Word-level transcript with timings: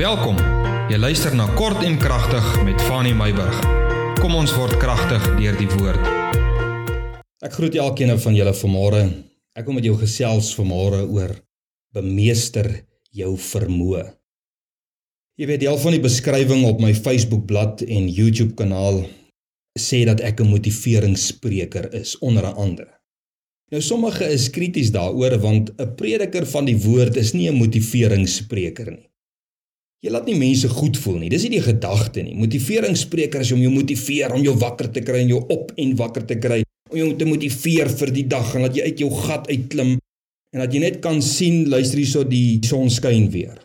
Welkom. 0.00 0.38
Jy 0.88 0.96
luister 0.96 1.34
na 1.36 1.44
Kort 1.58 1.82
en 1.84 1.98
Kragtig 2.00 2.44
met 2.64 2.80
Fanny 2.88 3.10
Meyburg. 3.12 3.58
Kom 4.16 4.32
ons 4.32 4.54
word 4.56 4.78
kragtig 4.80 5.26
deur 5.36 5.58
die 5.58 5.66
woord. 5.74 6.06
Ek 7.44 7.52
groet 7.52 7.76
elkeen 7.76 8.14
van 8.22 8.38
julle 8.38 8.54
vanmôre. 8.56 9.02
Ek 9.52 9.68
wil 9.68 9.76
met 9.76 9.84
jou 9.84 9.98
gesels 10.00 10.48
vanmôre 10.56 11.02
oor 11.04 11.34
bemeester 11.92 12.70
jou 13.12 13.34
vermoë. 13.50 14.06
Jy 15.36 15.50
weet 15.52 15.66
deel 15.66 15.76
van 15.84 15.98
die 15.98 16.00
beskrywing 16.06 16.64
op 16.70 16.80
my 16.80 16.94
Facebookblad 16.96 17.84
en 17.84 18.08
YouTube 18.08 18.56
kanaal 18.56 19.02
sê 19.76 20.06
dat 20.08 20.24
ek 20.24 20.40
'n 20.40 20.48
motiveringsspreker 20.48 21.92
is 22.00 22.16
onder 22.24 22.48
andere. 22.48 22.88
Nou 23.68 23.82
sommige 23.82 24.24
is 24.24 24.48
krities 24.48 24.96
daaroor 24.96 25.36
want 25.44 25.76
'n 25.76 25.94
prediker 25.94 26.46
van 26.46 26.64
die 26.64 26.80
woord 26.88 27.16
is 27.16 27.34
nie 27.34 27.50
'n 27.52 27.60
motiveringsspreker 27.60 28.90
nie. 28.96 29.10
Jy 30.00 30.08
laat 30.14 30.28
nie 30.30 30.38
mense 30.40 30.68
goed 30.72 30.96
voel 30.96 31.18
nie. 31.20 31.28
Dis 31.28 31.42
nie 31.44 31.58
die 31.58 31.64
gedagte 31.64 32.22
nie. 32.24 32.32
Motiveringssprekers 32.40 33.50
is 33.50 33.52
om 33.52 33.60
jou 33.60 33.72
motiveer 33.74 34.32
om 34.32 34.44
jou 34.44 34.54
wakker 34.56 34.88
te 34.94 35.02
kry 35.04 35.26
en 35.26 35.32
jou 35.34 35.40
op 35.52 35.74
en 35.76 35.96
wakker 35.98 36.24
te 36.28 36.38
kry, 36.40 36.62
om 36.88 36.96
jou 36.96 37.08
te 37.20 37.26
motiveer 37.28 37.90
vir 37.98 38.12
die 38.16 38.24
dag 38.30 38.54
en 38.56 38.64
dat 38.64 38.78
jy 38.78 38.86
uit 38.88 39.02
jou 39.02 39.10
gat 39.26 39.50
uitklim 39.50 39.98
en 40.50 40.62
dat 40.62 40.72
jy 40.72 40.80
net 40.80 41.02
kan 41.04 41.20
sien 41.22 41.66
luister 41.68 42.00
hierso 42.00 42.22
die 42.24 42.62
son 42.64 42.88
skyn 42.90 43.28
weer. 43.34 43.58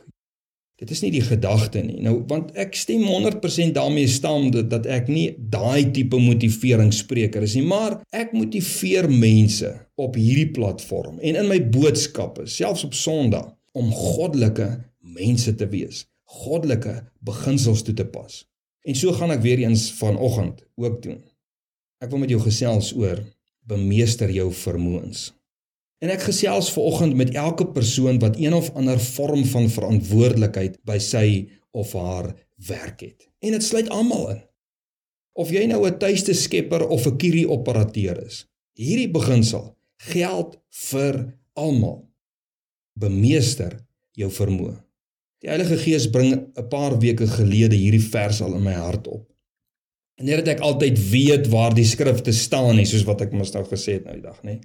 Dit 0.76 0.92
is 0.92 1.00
nie 1.06 1.14
die 1.14 1.24
gedagte 1.24 1.80
nie. 1.86 2.02
Nou 2.04 2.18
want 2.28 2.50
ek 2.60 2.76
stem 2.76 3.06
100% 3.08 3.72
daarmee 3.78 4.10
saam 4.12 4.50
dat 4.52 4.68
dat 4.74 4.90
ek 4.92 5.08
nie 5.08 5.30
daai 5.40 5.88
tipe 5.96 6.20
motiveringsspreker 6.20 7.46
is 7.48 7.56
nie, 7.56 7.64
maar 7.70 8.02
ek 8.12 8.36
motiveer 8.36 9.08
mense 9.08 9.72
op 9.96 10.20
hierdie 10.20 10.52
platform 10.58 11.24
en 11.24 11.40
in 11.40 11.48
my 11.48 11.62
boodskappe, 11.64 12.44
selfs 12.44 12.84
op 12.84 13.00
Sondag, 13.00 13.48
om 13.72 13.88
goddelike 13.96 14.68
mense 15.16 15.56
te 15.56 15.70
wees 15.72 16.04
goddelike 16.26 17.04
beginsels 17.20 17.84
toe 17.86 17.94
te 17.94 18.06
pas. 18.06 18.44
En 18.86 18.96
so 18.96 19.14
gaan 19.14 19.34
ek 19.34 19.42
weer 19.42 19.64
eens 19.64 19.92
vanoggend 19.98 20.62
ook 20.76 21.02
doen. 21.02 21.22
Ek 22.04 22.12
wil 22.12 22.22
met 22.22 22.34
jou 22.34 22.42
gesels 22.42 22.92
oor 22.98 23.22
bemeester 23.66 24.30
jou 24.30 24.52
vermoëns. 24.54 25.32
En 26.04 26.12
ek 26.14 26.28
gesels 26.28 26.70
vanoggend 26.76 27.16
met 27.18 27.34
elke 27.34 27.66
persoon 27.74 28.20
wat 28.22 28.38
een 28.38 28.54
of 28.54 28.70
ander 28.78 29.00
vorm 29.02 29.46
van 29.50 29.70
verantwoordelikheid 29.72 30.78
by 30.86 31.00
sy 31.02 31.28
of 31.74 31.94
haar 31.98 32.34
werk 32.68 33.02
het. 33.02 33.26
En 33.42 33.56
dit 33.56 33.64
sluit 33.64 33.90
almal 33.90 34.30
in. 34.36 34.44
Of 35.36 35.50
jy 35.52 35.66
nou 35.68 35.82
'n 35.88 35.98
tuiste 36.00 36.34
skepper 36.34 36.88
of 36.88 37.08
'n 37.08 37.18
kierie 37.18 37.50
operateur 37.50 38.26
is. 38.26 38.46
Hierdie 38.74 39.10
beginsel 39.12 39.76
geld 39.98 40.60
vir 40.70 41.34
almal. 41.54 42.08
Bemeester 42.94 43.86
jou 44.12 44.32
vermoë. 44.32 44.85
Die 45.46 45.52
Heilige 45.54 45.78
Gees 45.78 46.08
bring 46.10 46.32
'n 46.34 46.68
paar 46.70 46.98
weke 46.98 47.28
gelede 47.30 47.78
hierdie 47.78 48.02
vers 48.02 48.42
al 48.42 48.56
in 48.58 48.64
my 48.66 48.74
hart 48.74 49.08
op. 49.08 49.28
En 50.18 50.26
net 50.26 50.42
dat 50.42 50.56
ek 50.56 50.64
altyd 50.66 50.98
weet 51.10 51.48
waar 51.54 51.76
die 51.76 51.86
skrifte 51.86 52.34
staan 52.34 52.76
nie, 52.76 52.86
soos 52.86 53.06
wat 53.06 53.22
ek 53.22 53.32
mos 53.32 53.54
nou 53.54 53.62
gesê 53.70 54.00
het 54.00 54.08
nou 54.08 54.16
die 54.16 54.26
dag, 54.26 54.42
nê. 54.42 54.58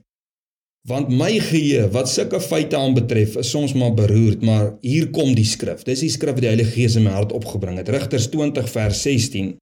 Want 0.88 1.12
my 1.12 1.36
geheue 1.36 1.90
wat 1.92 2.08
sulke 2.08 2.40
feite 2.40 2.76
aanbetref 2.76 3.36
is 3.36 3.50
soms 3.50 3.74
maar 3.76 3.92
beroerd, 3.92 4.40
maar 4.40 4.78
hier 4.80 5.10
kom 5.10 5.34
die 5.34 5.44
skrif. 5.44 5.84
Dis 5.84 6.00
die 6.00 6.08
skrif 6.08 6.38
wat 6.38 6.46
die 6.46 6.52
Heilige 6.54 6.72
Gees 6.72 6.96
in 6.96 7.04
my 7.04 7.12
hart 7.12 7.32
opgebring 7.36 7.76
het. 7.76 7.88
Rigters 7.88 8.30
20 8.32 8.70
vers 8.70 9.02
16. 9.02 9.58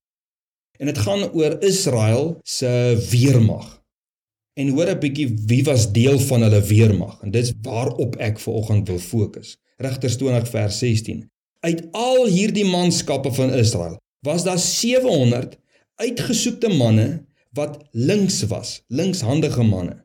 En 0.79 0.87
dit 0.87 0.99
gaan 0.99 1.33
oor 1.33 1.59
Israel 1.67 2.39
se 2.45 2.71
weermag. 3.11 3.83
En 4.55 4.69
hoor 4.69 4.95
'n 4.95 5.01
bietjie 5.01 5.35
wie 5.51 5.65
was 5.65 5.93
deel 5.93 6.19
van 6.19 6.43
hulle 6.43 6.63
weermag 6.63 7.23
en 7.23 7.31
dit's 7.31 7.53
waarop 7.63 8.17
ek 8.17 8.39
veraloggend 8.39 8.87
wil 8.89 8.99
fokus. 8.99 9.59
Rigters 9.79 10.17
20 10.19 10.49
vers 10.51 10.79
16. 10.79 11.25
Uit 11.61 11.83
al 11.93 12.27
hierdie 12.27 12.67
manskappe 12.67 13.33
van 13.33 13.55
Israel 13.55 13.97
was 14.27 14.45
daar 14.45 14.59
700 14.59 15.59
uitgesoekte 16.03 16.69
manne 16.69 17.25
wat 17.55 17.79
links 17.93 18.43
was, 18.51 18.83
linkshandige 18.87 19.63
manne. 19.63 20.05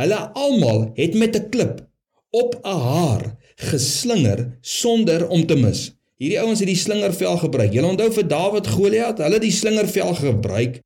Hulle 0.00 0.18
almal 0.32 0.90
het 0.96 1.14
met 1.14 1.36
'n 1.36 1.48
klip 1.48 1.86
op 2.30 2.60
'n 2.64 2.78
haar 2.88 3.36
geslinger 3.56 4.58
sonder 4.60 5.28
om 5.28 5.46
te 5.46 5.56
mis. 5.56 5.92
Hierdie 6.16 6.40
ouens 6.40 6.58
het 6.58 6.68
die 6.68 6.76
slingervel 6.76 7.36
gebruik. 7.36 7.72
Julle 7.72 7.88
onthou 7.88 8.12
vir 8.12 8.28
Dawid 8.28 8.66
Goliat, 8.66 9.18
hulle 9.18 9.34
het 9.34 9.42
die 9.42 9.58
slingervel 9.60 10.14
gebruik 10.14 10.80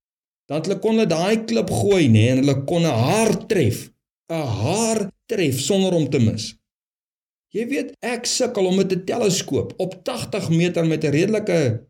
dan 0.47 0.63
hulle 0.63 0.79
kon 0.83 0.95
hulle 0.95 1.11
daai 1.11 1.45
klip 1.49 1.71
gooi 1.81 2.07
nê 2.11 2.29
en 2.33 2.43
hulle 2.43 2.57
kon 2.71 2.87
'n 2.87 3.01
haar 3.07 3.33
tref. 3.51 3.91
'n 4.31 4.47
Haar 4.63 5.11
tref 5.31 5.61
sonder 5.61 5.93
om 5.93 6.09
te 6.11 6.19
mis. 6.19 6.55
Jy 7.55 7.67
weet, 7.71 7.93
ek 8.03 8.27
sukkel 8.27 8.67
om 8.67 8.77
met 8.77 8.93
'n 8.93 9.05
teleskoop 9.05 9.75
op 9.79 10.05
80 10.05 10.51
meter 10.51 10.87
met 10.87 11.05
'n 11.05 11.11
redelike 11.11 11.87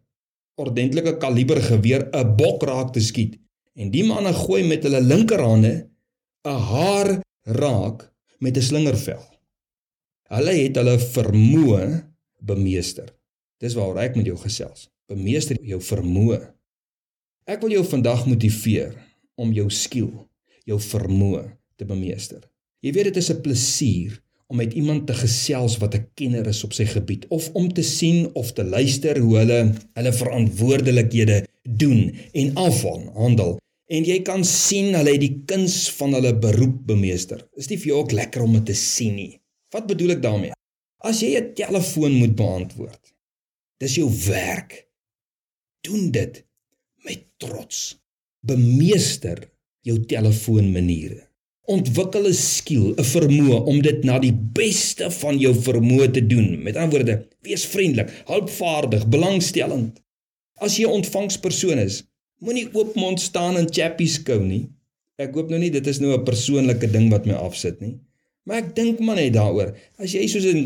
ordentlike 0.56 1.16
kaliber 1.18 1.60
geweer 1.62 2.08
'n 2.12 2.36
bok 2.36 2.62
raak 2.62 2.92
te 2.92 3.00
skiet 3.00 3.38
en 3.74 3.90
die 3.90 4.04
manne 4.04 4.32
gooi 4.32 4.64
met 4.64 4.82
hulle 4.82 5.00
linkerhande 5.00 5.88
'n 6.44 6.60
haar 6.72 7.22
raak 7.42 8.12
met 8.38 8.56
'n 8.56 8.62
slingervel. 8.62 9.24
Hulle 10.28 10.52
het 10.52 10.76
hulle 10.76 10.98
vermoë 10.98 11.84
bemeester. 12.40 13.08
Dis 13.58 13.74
waaroor 13.74 13.98
ek 13.98 14.16
met 14.16 14.26
jou 14.26 14.36
gesels. 14.36 14.88
Bemeester 15.08 15.56
jou 15.62 15.80
vermoë. 15.80 16.40
Ek 17.46 17.60
wil 17.60 17.70
jou 17.70 17.84
vandag 17.84 18.26
motiveer 18.26 18.94
om 19.34 19.52
jou 19.52 19.70
skill, 19.70 20.10
jou 20.64 20.80
vermoë 20.80 21.56
te 21.76 21.84
bemeester. 21.84 22.42
Jy 22.80 22.92
weet 22.92 23.04
dit 23.04 23.16
is 23.16 23.30
'n 23.30 23.40
plesier 23.40 24.22
om 24.46 24.56
met 24.56 24.72
iemand 24.72 25.06
te 25.06 25.14
gesels 25.14 25.76
wat 25.82 25.94
'n 25.94 26.08
kenner 26.14 26.46
is 26.46 26.64
op 26.64 26.72
sy 26.72 26.84
gebied 26.84 27.26
of 27.28 27.50
om 27.52 27.72
te 27.72 27.82
sien 27.82 28.30
of 28.34 28.52
te 28.52 28.64
luister 28.64 29.18
hoe 29.18 29.36
hulle 29.36 29.60
hulle 29.94 30.12
verantwoordelikhede 30.12 31.46
doen 31.62 32.14
en 32.32 32.54
afval 32.54 33.10
handel 33.14 33.58
en 33.86 34.06
jy 34.06 34.20
kan 34.26 34.44
sien 34.44 34.94
hulle 34.96 35.14
het 35.14 35.22
die 35.22 35.42
kuns 35.46 35.86
van 35.98 36.16
hulle 36.16 36.34
beroep 36.42 36.82
bemeester. 36.88 37.42
Is 37.54 37.70
nie 37.70 37.78
vir 37.78 37.92
jou 37.92 37.98
ook 38.02 38.14
lekker 38.18 38.42
om 38.42 38.56
dit 38.58 38.66
te 38.72 38.78
sien 38.78 39.14
nie? 39.18 39.34
Wat 39.74 39.86
bedoel 39.86 40.16
ek 40.16 40.22
daarmee? 40.24 40.56
As 41.06 41.22
jy 41.22 41.36
'n 41.38 41.54
telefoon 41.54 42.18
moet 42.18 42.34
beantwoord, 42.34 43.14
dis 43.78 43.94
jou 43.94 44.10
werk. 44.26 44.88
Doen 45.86 46.10
dit 46.10 46.44
met 47.04 47.26
trots. 47.38 47.98
Bemeester 48.40 49.50
jou 49.82 50.04
telefoonmaniere. 50.06 51.25
Ontwikkel 51.66 52.28
'n 52.28 52.34
skill, 52.34 52.94
'n 52.94 53.04
vermoë 53.04 53.58
om 53.66 53.82
dit 53.82 54.04
na 54.04 54.18
die 54.18 54.32
beste 54.32 55.10
van 55.10 55.38
jou 55.38 55.54
vermoë 55.54 56.10
te 56.12 56.26
doen. 56.26 56.62
Met 56.62 56.76
ander 56.76 56.98
woorde, 56.98 57.26
wees 57.42 57.66
vriendelik, 57.66 58.10
hulpvaardig, 58.26 59.08
belangstellend. 59.08 60.00
As 60.60 60.76
jy 60.76 60.86
'n 60.86 60.98
ontvangspersoon 61.02 61.78
is, 61.78 62.04
moenie 62.38 62.68
oopmond 62.72 63.20
staan 63.20 63.56
en 63.56 63.72
chappies 63.72 64.22
kou 64.22 64.40
nie. 64.44 64.68
Ek 65.18 65.34
hoop 65.34 65.50
nou 65.50 65.58
nie 65.58 65.70
dit 65.70 65.86
is 65.86 65.98
nou 65.98 66.12
'n 66.14 66.24
persoonlike 66.24 66.90
ding 66.90 67.10
wat 67.10 67.26
my 67.26 67.34
afsit 67.34 67.80
nie. 67.80 67.98
Maar 68.44 68.56
ek 68.62 68.74
dink 68.76 69.00
maar 69.00 69.16
net 69.16 69.32
daaroor. 69.32 69.74
As 69.98 70.12
jy 70.12 70.26
soos 70.26 70.44
'n 70.44 70.64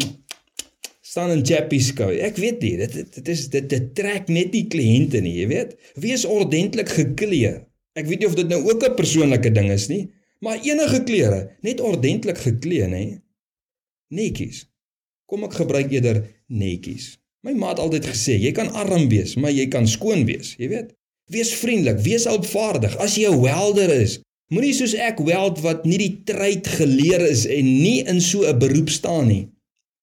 staan 1.01 1.31
en 1.31 1.45
chappies 1.47 1.93
kou. 1.97 2.11
Ek 2.13 2.37
weet 2.37 2.61
nie, 2.63 2.77
dit 2.77 2.93
dit 3.15 3.29
is 3.29 3.49
dit, 3.49 3.69
dit 3.71 3.95
trek 3.95 4.29
net 4.29 4.53
nie 4.53 4.67
kliënte 4.69 5.21
nie, 5.21 5.41
jy 5.41 5.47
weet. 5.51 5.77
Wees 5.95 6.25
ordentlik 6.25 6.89
geklee. 6.89 7.65
Ek 7.99 8.07
weet 8.07 8.23
nie 8.23 8.29
of 8.29 8.37
dit 8.39 8.49
nou 8.49 8.61
ook 8.69 8.85
'n 8.85 8.95
persoonlike 8.95 9.51
ding 9.53 9.71
is 9.71 9.89
nie. 9.89 10.09
Maar 10.41 10.61
enige 10.65 11.03
klere, 11.05 11.41
net 11.61 11.81
ordentlik 11.81 12.39
geklee, 12.39 12.87
nê? 12.89 13.05
Netjies. 14.09 14.65
Kom 15.29 15.45
ek 15.45 15.59
gebruik 15.61 15.93
eerder 15.93 16.23
netjies. 16.49 17.19
My 17.45 17.53
ma 17.57 17.75
het 17.75 17.83
altyd 17.85 18.09
gesê, 18.09 18.39
jy 18.41 18.53
kan 18.57 18.73
arm 18.77 19.07
wees, 19.13 19.37
maar 19.41 19.53
jy 19.53 19.67
kan 19.73 19.87
skoon 19.89 20.25
wees, 20.29 20.55
jy 20.61 20.71
weet. 20.73 20.95
Wees 21.31 21.53
vriendelik, 21.61 22.01
wees 22.05 22.27
hulpvaardig. 22.29 22.97
As 23.05 23.19
jy 23.21 23.29
'n 23.29 23.41
welder 23.45 23.93
is, 23.93 24.19
moenie 24.53 24.75
soos 24.75 24.97
ek 24.97 25.21
weld 25.25 25.61
wat 25.61 25.85
nie 25.85 25.99
die 25.99 26.23
tryd 26.25 26.67
geleer 26.67 27.21
is 27.21 27.47
en 27.47 27.65
nie 27.65 28.01
in 28.09 28.21
so 28.21 28.43
'n 28.49 28.59
beroep 28.59 28.91
staan 28.91 29.29
nie. 29.29 29.49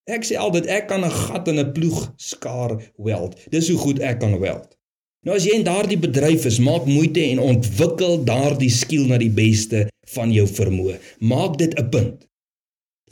Ek 0.07 0.23
sê 0.23 0.37
altyd 0.37 0.65
ek 0.67 0.87
kan 0.87 1.03
'n 1.03 1.11
gat 1.11 1.47
in 1.47 1.59
'n 1.59 1.73
ploeg 1.73 2.13
skaar 2.15 2.77
weld. 2.97 3.35
Dis 3.51 3.69
hoe 3.69 3.77
goed 3.77 3.99
ek 3.99 4.19
kan 4.19 4.39
weld. 4.39 4.77
Nou 5.25 5.35
as 5.35 5.43
jy 5.45 5.57
in 5.57 5.63
daardie 5.65 5.99
bedryf 5.99 6.45
is, 6.45 6.59
maak 6.59 6.85
moeite 6.85 7.21
en 7.21 7.39
ontwikkel 7.39 8.23
daardie 8.23 8.69
skill 8.69 9.07
na 9.07 9.17
die 9.17 9.33
beste 9.33 9.89
van 10.15 10.31
jou 10.31 10.47
vermoë. 10.47 10.99
Maak 11.19 11.57
dit 11.57 11.73
'n 11.79 11.89
punt. 11.89 12.27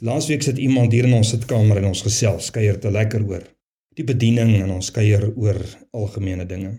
Laasweek 0.00 0.42
sit 0.42 0.58
iemand 0.58 0.92
hier 0.92 1.04
in 1.04 1.12
ons 1.12 1.28
sitkamer 1.28 1.76
en 1.76 1.84
ons 1.84 2.02
gesels, 2.02 2.50
kuier 2.50 2.78
te 2.78 2.90
lekker 2.90 3.24
oor 3.24 3.56
die 3.96 4.04
bediening 4.04 4.56
en 4.60 4.74
ons 4.76 4.92
kuier 4.92 5.24
oor 5.36 5.58
algemene 5.96 6.46
dinge. 6.48 6.76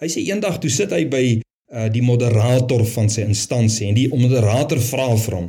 Hy 0.00 0.08
sê 0.08 0.22
eendag 0.22 0.60
toe 0.62 0.70
sit 0.72 0.92
hy 0.94 1.04
by 1.10 1.24
uh, 1.36 1.88
die 1.92 2.04
moderator 2.04 2.84
van 2.94 3.10
sy 3.12 3.26
instansie 3.26 3.88
en 3.90 3.98
die 3.98 4.08
moderator 4.12 4.80
vra 4.90 5.10
vir 5.16 5.36
hom: 5.36 5.48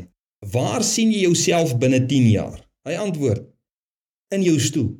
"Waar 0.54 0.84
sien 0.84 1.14
jy 1.14 1.28
jouself 1.28 1.78
binne 1.80 2.02
10 2.10 2.30
jaar?" 2.34 2.58
Hy 2.88 2.98
antwoord: 2.98 3.46
"In 4.34 4.44
jou 4.44 4.58
stoel." 4.60 4.96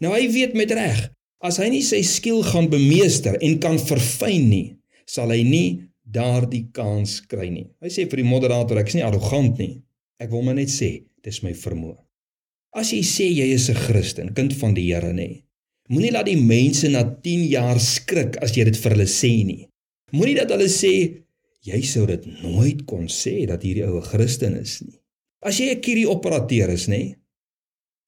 Nou 0.00 0.14
hy 0.14 0.30
weet 0.32 0.54
met 0.56 0.70
reg, 0.72 1.10
as 1.44 1.58
hy 1.58 1.68
nie 1.68 1.82
sy 1.84 2.00
skill 2.06 2.42
gaan 2.46 2.70
bemeester 2.70 3.36
en 3.40 3.58
kan 3.60 3.78
verfyn 3.78 4.48
nie, 4.48 4.66
sal 5.04 5.34
hy 5.34 5.42
nie 5.44 5.68
daardie 6.12 6.68
kans 6.72 7.20
kry 7.30 7.48
nie. 7.50 7.68
Hy 7.82 7.88
sê 7.88 8.06
vir 8.10 8.22
die 8.22 8.30
moderator, 8.30 8.78
ek 8.78 8.88
is 8.88 8.98
nie 8.98 9.06
arrogant 9.06 9.58
nie. 9.58 9.82
Ek 10.20 10.30
wil 10.30 10.42
maar 10.42 10.58
net 10.58 10.72
sê, 10.72 11.04
dis 11.22 11.42
my 11.42 11.52
vermoë. 11.52 11.98
As 12.76 12.92
jy 12.92 13.02
sê 13.02 13.26
jy 13.30 13.52
is 13.54 13.70
'n 13.70 13.74
Christen, 13.74 14.34
kind 14.34 14.52
van 14.52 14.74
die 14.74 14.92
Here 14.92 15.12
nê, 15.12 15.42
Moenie 15.90 16.12
laat 16.14 16.28
die 16.28 16.38
mense 16.38 16.86
na 16.92 17.02
10 17.02 17.48
jaar 17.50 17.80
skrik 17.82 18.36
as 18.44 18.52
jy 18.54 18.68
dit 18.68 18.76
vir 18.78 18.94
hulle 18.94 19.06
sê 19.10 19.30
nie. 19.42 19.64
Moenie 20.14 20.36
dat 20.38 20.52
hulle 20.54 20.68
sê 20.70 20.92
jy 21.66 21.80
sou 21.86 22.04
dit 22.06 22.28
nooit 22.44 22.84
kon 22.86 23.08
sê 23.10 23.42
dat 23.50 23.66
hierdie 23.66 23.88
ou 23.88 23.98
'n 23.98 24.06
Christen 24.06 24.54
is 24.60 24.78
nie. 24.86 25.00
As 25.42 25.58
jy 25.58 25.74
'n 25.74 25.82
kierie 25.82 26.06
operateur 26.06 26.70
is, 26.70 26.86
nê? 26.86 27.16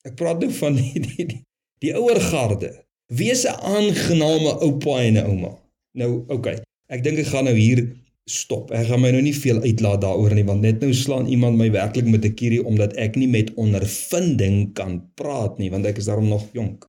Ek 0.07 0.15
praat 0.15 0.39
nou 0.41 0.51
van 0.51 0.77
die 0.79 1.01
die 1.01 1.27
die, 1.27 1.43
die 1.83 1.95
ouer 1.99 2.21
garde. 2.21 2.71
Wees 3.11 3.43
'n 3.45 3.59
aangename 3.75 4.63
oupa 4.63 5.03
en 5.03 5.19
'n 5.19 5.27
ouma. 5.27 5.53
Nou. 5.95 6.25
Okay. 6.29 6.63
Ek 6.93 7.01
dink 7.05 7.23
ek 7.23 7.31
gaan 7.33 7.49
nou 7.49 7.57
hier 7.57 7.87
stop. 8.29 8.71
Ek 8.75 8.87
gaan 8.91 9.01
my 9.03 9.11
nou 9.15 9.23
nie 9.25 9.35
veel 9.35 9.63
uitlaat 9.65 10.03
daaroor 10.05 10.35
nie 10.37 10.47
want 10.47 10.63
net 10.65 10.83
nou 10.85 10.93
slaan 10.95 11.29
iemand 11.33 11.59
my 11.59 11.71
werklik 11.73 12.07
met 12.07 12.25
'n 12.25 12.37
kierie 12.39 12.63
omdat 12.65 12.95
ek 12.97 13.17
nie 13.17 13.29
met 13.29 13.55
ondervinding 13.57 14.75
kan 14.75 15.01
praat 15.17 15.59
nie 15.59 15.71
want 15.71 15.87
ek 15.87 15.99
is 15.99 16.07
daarom 16.07 16.29
nog 16.29 16.45
jonk. 16.53 16.87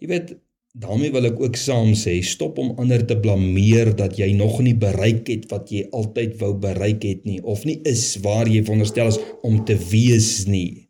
Jy 0.00 0.08
weet, 0.08 0.36
daarmee 0.74 1.10
wil 1.10 1.26
ek 1.26 1.40
ook 1.40 1.56
saam 1.56 1.94
sê, 1.94 2.20
stop 2.22 2.58
om 2.58 2.74
ander 2.78 3.06
te 3.06 3.16
blameer 3.16 3.96
dat 3.96 4.18
jy 4.18 4.32
nog 4.32 4.60
nie 4.60 4.74
bereik 4.74 5.28
het 5.28 5.50
wat 5.50 5.70
jy 5.70 5.88
altyd 5.90 6.38
wou 6.38 6.54
bereik 6.54 7.02
het 7.02 7.24
nie 7.24 7.40
of 7.42 7.64
nie 7.64 7.80
is 7.84 8.16
waar 8.22 8.46
jy 8.46 8.62
veronderstel 8.62 9.08
is 9.08 9.18
om 9.42 9.64
te 9.64 9.76
wees 9.90 10.46
nie. 10.46 10.88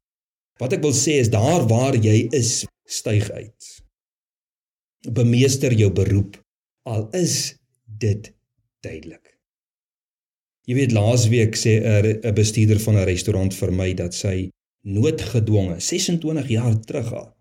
Wat 0.59 0.73
ek 0.73 0.83
wil 0.83 0.93
sê 0.93 1.21
is 1.21 1.31
daar 1.31 1.69
waar 1.69 1.95
jy 1.95 2.29
is, 2.33 2.65
styg 2.87 3.31
uit. 3.31 3.83
Bemeester 5.09 5.73
jou 5.73 5.91
beroep 5.93 6.41
al 6.85 7.09
is 7.13 7.55
dit 8.05 8.33
duidelik. 8.85 9.33
Jy 10.65 10.75
weet 10.79 10.93
laasweek 10.97 11.57
sê 11.61 11.81
'n 11.85 12.35
bestuurder 12.35 12.81
van 12.81 12.97
'n 12.97 13.09
restaurant 13.09 13.55
vir 13.55 13.73
my 13.73 13.93
dat 13.95 14.15
sy 14.15 14.51
noodgedwonge 14.85 15.81
26 15.81 16.49
jaar 16.49 16.77
terug 16.81 17.11
haar 17.11 17.33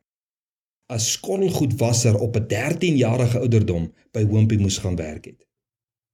as 0.93 1.11
skottelgoedwasser 1.11 2.15
op 2.19 2.35
'n 2.37 2.47
13-jarige 2.47 3.39
ouderdom 3.39 3.93
by 4.11 4.23
Hoompie 4.23 4.59
moes 4.59 4.77
gaan 4.77 4.95
werk 4.95 5.25
het. 5.25 5.47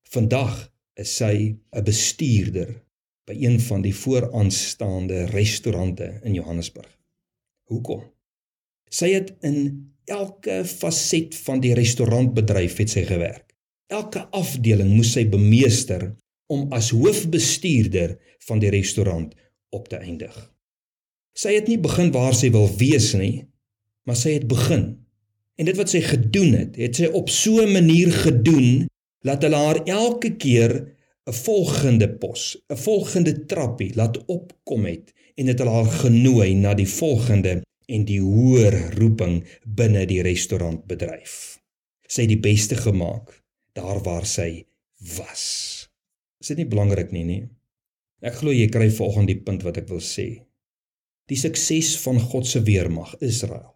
Vandag 0.10 0.72
is 0.94 1.16
sy 1.16 1.56
'n 1.72 1.84
bestuurder 1.84 2.70
by 3.26 3.36
een 3.38 3.60
van 3.60 3.82
die 3.82 3.96
vooraanstaande 3.96 5.26
restaurante 5.26 6.20
in 6.24 6.34
Johannesburg. 6.34 6.98
Hoekom? 7.64 8.04
Sy 8.90 9.12
het 9.14 9.34
in 9.42 9.92
elke 10.06 10.66
faset 10.66 11.36
van 11.36 11.60
die 11.60 11.74
restaurantbedryf 11.74 12.78
het 12.78 12.90
sy 12.90 13.04
gewerk. 13.06 13.49
Elke 13.90 14.28
afdeling 14.38 14.92
moes 14.94 15.16
sy 15.16 15.24
bemeester 15.26 16.12
om 16.54 16.68
as 16.78 16.92
hoofbestuurder 16.94 18.20
van 18.46 18.62
die 18.62 18.70
restaurant 18.70 19.32
op 19.74 19.88
te 19.90 19.98
eindig. 19.98 20.36
Sy 21.34 21.56
het 21.56 21.70
nie 21.72 21.80
begin 21.82 22.12
waar 22.14 22.36
sy 22.38 22.52
wil 22.54 22.68
wees 22.78 23.16
nie, 23.18 23.48
maar 24.06 24.18
sy 24.20 24.36
het 24.38 24.46
begin. 24.50 24.92
En 25.58 25.66
dit 25.66 25.78
wat 25.78 25.90
sy 25.90 26.04
gedoen 26.06 26.54
het, 26.54 26.78
het 26.78 27.02
sy 27.02 27.10
op 27.18 27.34
so 27.34 27.66
'n 27.66 27.74
manier 27.74 28.14
gedoen 28.14 28.86
dat 29.26 29.42
hulle 29.42 29.58
haar 29.58 29.82
elke 29.86 30.36
keer 30.38 30.74
'n 31.26 31.34
volgende 31.34 32.10
pos, 32.10 32.58
'n 32.70 32.78
volgende 32.78 33.46
trappie 33.46 33.96
laat 33.96 34.26
opkom 34.26 34.86
het 34.86 35.14
en 35.36 35.46
dit 35.46 35.60
hulle 35.60 35.72
haar 35.72 35.92
genooi 36.06 36.54
na 36.54 36.74
die 36.74 36.88
volgende 36.88 37.62
en 37.88 38.06
die 38.06 38.22
hoër 38.22 38.94
roeping 38.98 39.44
binne 39.66 40.06
die 40.06 40.22
restaurantbedryf. 40.22 41.60
Sy 42.08 42.22
het 42.22 42.30
die 42.30 42.40
beste 42.40 42.76
gemaak 42.76 43.39
daar 43.80 44.04
waar 44.04 44.28
sy 44.28 44.66
was. 45.16 45.46
Is 46.44 46.52
dit 46.52 46.62
nie 46.62 46.70
belangrik 46.70 47.12
nie 47.16 47.26
nie? 47.28 47.42
Ek 48.20 48.42
glo 48.42 48.52
jy 48.52 48.68
kry 48.72 48.90
volgens 48.92 49.30
die 49.32 49.40
punt 49.44 49.64
wat 49.64 49.80
ek 49.80 49.88
wil 49.92 50.04
sê. 50.04 50.28
Die 51.32 51.40
sukses 51.40 51.94
van 52.04 52.20
God 52.20 52.48
se 52.50 52.62
weermag 52.68 53.16
Israel 53.24 53.76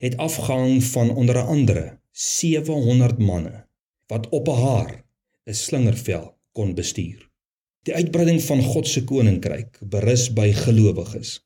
het 0.00 0.16
afgehang 0.16 0.78
van 0.94 1.10
onder 1.12 1.36
andere 1.42 1.98
700 2.16 3.18
manne 3.18 3.66
wat 4.08 4.28
op 4.28 4.48
'n 4.48 4.60
haar 4.66 4.92
'n 5.46 5.54
slingervel 5.54 6.38
kon 6.52 6.74
bestuur. 6.74 7.28
Die 7.82 7.94
uitbreiding 7.94 8.42
van 8.42 8.62
God 8.62 8.88
se 8.88 9.04
koninkryk 9.04 9.78
berus 9.82 10.32
by 10.32 10.52
gelowiges. 10.52 11.40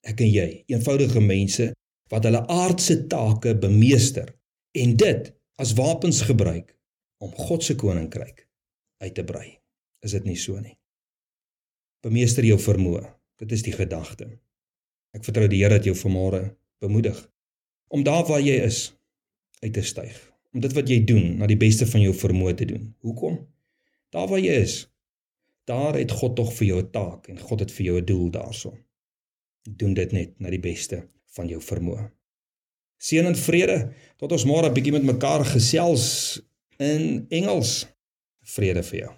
Ek 0.00 0.20
en 0.20 0.30
jy, 0.30 0.64
eenvoudige 0.66 1.20
mense 1.20 1.72
wat 2.08 2.24
hulle 2.24 2.46
aardse 2.46 3.06
take 3.06 3.54
bemeester 3.58 4.34
en 4.72 4.96
dit 4.96 5.32
as 5.56 5.72
wapens 5.72 6.20
gebruik 6.20 6.77
om 7.18 7.32
God 7.34 7.64
se 7.64 7.74
koninkryk 7.74 8.46
uit 8.98 9.14
te 9.14 9.24
brei. 9.24 9.58
Is 10.02 10.14
dit 10.14 10.24
nie 10.24 10.36
so 10.38 10.60
nie? 10.60 10.78
Bemeester 12.02 12.44
jou 12.46 12.58
vermoë. 12.62 13.02
Dit 13.38 13.52
is 13.52 13.62
die 13.66 13.74
gedagte. 13.74 14.28
Ek 15.14 15.24
vertrou 15.26 15.48
die 15.50 15.62
Here 15.62 15.78
dat 15.78 15.86
jou 15.86 15.96
vanmôre 15.98 16.54
bemoedig 16.82 17.18
om 17.88 18.02
daar 18.04 18.26
waar 18.28 18.42
jy 18.44 18.58
is 18.66 18.92
uit 19.62 19.72
te 19.72 19.82
styg. 19.82 20.16
Om 20.52 20.60
dit 20.60 20.74
wat 20.76 20.90
jy 20.90 20.98
doen 21.08 21.38
na 21.40 21.48
die 21.48 21.58
beste 21.58 21.86
van 21.88 22.02
jou 22.04 22.12
vermoë 22.14 22.54
te 22.58 22.66
doen. 22.68 22.90
Hoekom? 23.04 23.38
Daar 24.14 24.28
waar 24.28 24.40
jy 24.40 24.58
is, 24.62 24.76
daar 25.68 25.96
het 25.96 26.12
God 26.20 26.36
tog 26.36 26.52
vir 26.56 26.66
jou 26.66 26.80
'n 26.82 26.90
taak 26.90 27.28
en 27.28 27.38
God 27.38 27.60
het 27.60 27.72
vir 27.72 27.86
jou 27.86 27.96
'n 28.00 28.04
doel 28.04 28.30
daarson. 28.30 28.76
Doen 29.62 29.94
dit 29.94 30.12
net 30.12 30.40
na 30.40 30.50
die 30.50 30.60
beste 30.60 31.06
van 31.36 31.48
jou 31.48 31.60
vermoë. 31.60 32.10
Seën 32.98 33.26
en 33.26 33.36
vrede 33.36 33.92
tot 34.16 34.32
ons 34.32 34.44
môre 34.44 34.68
'n 34.68 34.74
bietjie 34.74 34.92
met 34.92 35.02
mekaar 35.02 35.44
gesels 35.44 36.40
in 36.78 37.26
Engels. 37.28 37.86
Vrede 38.54 38.82
vir 38.86 39.00
jou. 39.02 39.14